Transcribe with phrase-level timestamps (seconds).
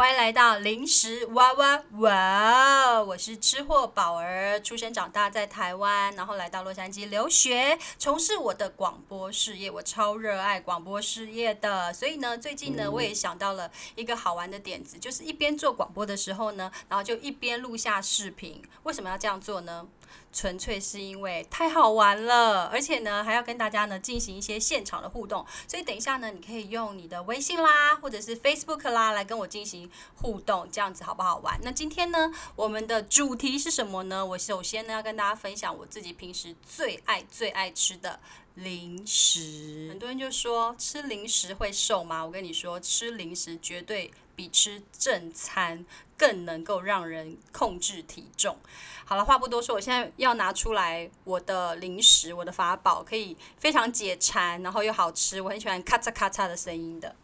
[0.00, 3.02] 欢迎来到零食哇哇哇！
[3.02, 9.70] 我是吃货宝儿，出生长大在台湾，然后来到洛杉矶留学，从事我的广播事业。
[9.70, 18.62] 我超热爱广播事业的，所以呢，最近呢，我也想到了一个好玩的点子，就是一边做广播的时候呢，然后就一边录下视频。
[18.84, 19.86] 为什么要这样做呢？
[20.32, 31.58] 纯粹是因为太好玩了，而且呢，还要跟大家呢进行一些现场的互动，所以等一下呢，你可以用你的微信啦，或者是 Facebook 啦，来跟我进行互动，这样子好不好玩？
[31.62, 34.24] 那今天呢，我们的主题是什么呢？
[34.24, 38.20] 我首先呢要跟大家分享我自己平时最爱最爱吃的
[38.54, 39.88] 零食。
[39.88, 42.24] 很多人就说吃零食会瘦吗？
[42.24, 45.84] 我跟你说，吃零食绝对比吃正餐
[46.16, 48.56] 更能够让人控制体重。
[49.04, 57.14] 好了，话不多说，我现在要拿出来我的零食，我的法宝，可以非常解馋，然后又好吃，我很喜欢咔嚓咔嚓的声音的。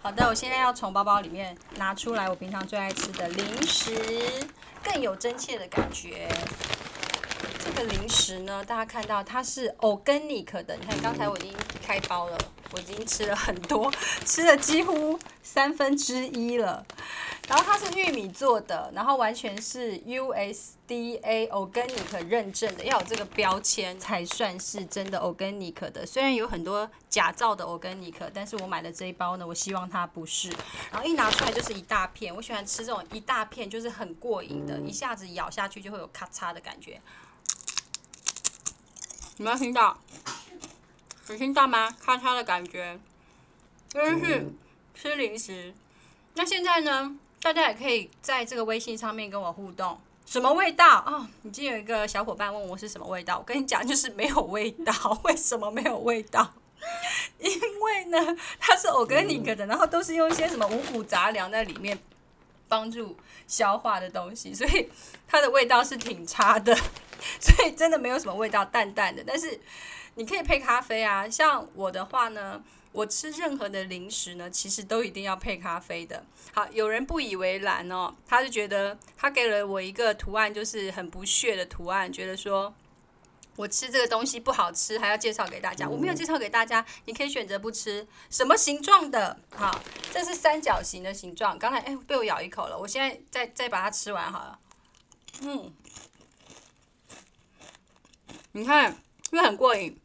[0.00, 4.48] 好的，我现在要从包包里面拿出来我平常最爱吃的零食，
[4.82, 6.26] 更有真切的感觉。
[7.62, 12.38] 这个零食呢，大家看到它是 organic 的，你看刚才我已经开包了，
[12.72, 13.92] 我已经吃了很多，
[14.24, 16.84] 吃了几乎三分之一了。
[17.48, 26.04] 然后它是玉米做的，然后完全是 USDA Organic 认证的，要有这个标签才算是真的 Organic 的。
[26.04, 30.50] 虽然有很多假造的 Organic，但是我买的这一包呢，我希望它不是。
[30.92, 37.00] 然后一拿出来就是一大片，我喜欢吃这种一大片，就是很过瘾的，一下子咬下去就会有咔嚓的感觉。
[39.38, 39.96] 你们有听到？
[41.32, 41.94] 有听到吗？
[42.00, 42.98] 咔嚓的感觉，
[43.88, 44.46] 真是
[44.94, 45.74] 吃零食。
[46.34, 47.16] 那现在呢？
[47.40, 49.96] 大家也可以在这个微信上面跟我互动，
[50.26, 54.92] 什么味道哦，已经有一个小伙伴问我是什么味道，我跟你讲就是没有味道。
[55.22, 56.52] 为什么没有味道？
[57.38, 57.48] 因
[57.80, 61.96] 为呢，它是 organic 的，然后都是用一些什么五谷杂粮在里面
[62.66, 63.16] 帮助
[63.46, 64.88] 消化的东西，所以
[65.28, 66.76] 它的味道是挺差的。
[67.40, 69.22] 所以真的没有什么味道，淡淡的。
[69.26, 69.60] 但是
[70.14, 72.62] 你可以配咖啡啊，像我的话呢。
[72.90, 76.24] 我吃任何的零食呢，其实都一定要配咖啡的。
[76.54, 82.74] 好，有人不以为然哦，他就觉得他给了我一个图案，就是很不屑的图案，觉得说
[83.56, 85.86] 我吃这个东西不好吃，还要介绍给大家。
[85.86, 88.04] 我没有介绍给大家，你可以选择不吃。
[88.30, 89.38] 什么形状的？
[89.54, 89.78] 好，
[90.10, 91.58] 这是三角形的形状。
[91.58, 94.58] 刚才哎被我咬一口了，我现在再再把它吃完好了。
[95.42, 95.72] 嗯，
[98.58, 99.96] 你看，是不是很过瘾？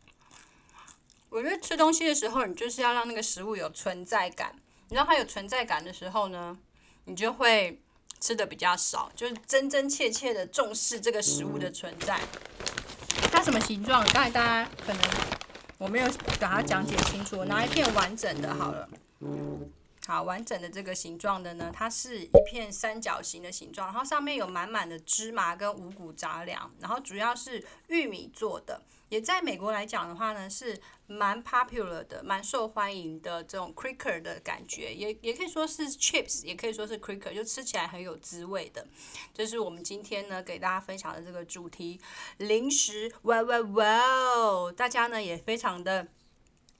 [1.29, 4.53] 我觉得吃东西的时候，你就是要让那个食物有存在感。
[4.89, 6.55] 你知道它有存在感的时候呢，
[7.05, 7.81] 你就会
[8.19, 12.19] 吃的比较少，就是真真切切的重视这个食物的存在。
[13.31, 14.03] 它什么形状？
[14.13, 15.01] 刚才大家可能
[15.79, 16.07] 我没有
[16.39, 18.87] 把它讲解清楚，拿一片完整的好了。
[20.05, 28.81] 好，完整的这个形状的呢，它是一片三角形的形状，然后上面有满满的芝麻跟五谷杂粮，然后主要是玉米做的。
[29.07, 30.77] 也在美国来讲的话呢，是
[31.07, 38.85] 蛮 popular 的，蛮受欢迎的这种 cracker 的感觉，也也可以说是 chips，也可以说是 cracker，就吃起来很有滋味的。
[39.33, 42.01] 这是我们今天呢给大家分享的这个主题，
[42.37, 44.71] 零食，哇哇哇！
[44.75, 46.07] 大家呢也非常的。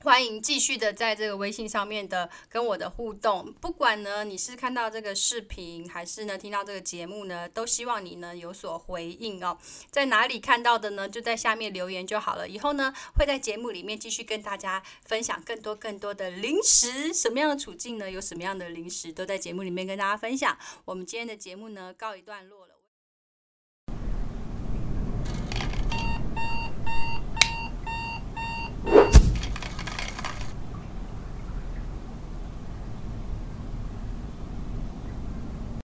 [0.03, 9.57] 欢迎继续的在这个微信上面的跟我的互动，不管呢你是看到这个视频，还是呢听到这个节目呢，都希望你呢有所回应哦。
[9.89, 11.07] 在哪里看到的呢？
[11.07, 12.49] 就在下面留言就好了。
[12.49, 18.11] 以后呢会在节目里面继续跟大家分享更多更多的零食，什么样的处境呢？
[18.11, 20.57] 有什么样的零食都在节目里面跟大家分享。
[20.83, 22.72] 我们今天的节目呢告一段落了。